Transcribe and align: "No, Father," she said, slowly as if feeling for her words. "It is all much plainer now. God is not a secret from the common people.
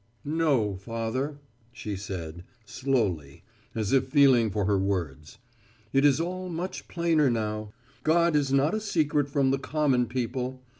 "No, 0.25 0.77
Father," 0.77 1.37
she 1.71 1.95
said, 1.95 2.43
slowly 2.65 3.43
as 3.75 3.93
if 3.93 4.07
feeling 4.07 4.49
for 4.49 4.65
her 4.65 4.79
words. 4.79 5.37
"It 5.93 6.05
is 6.05 6.19
all 6.19 6.49
much 6.49 6.87
plainer 6.87 7.29
now. 7.29 7.71
God 8.01 8.35
is 8.35 8.51
not 8.51 8.73
a 8.73 8.81
secret 8.81 9.29
from 9.29 9.51
the 9.51 9.59
common 9.59 10.07
people. 10.07 10.63